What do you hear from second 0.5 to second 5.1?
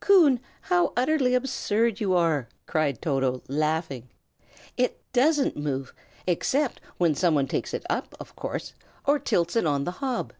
how utterly absurd you are!" cried Toto, laughing. "It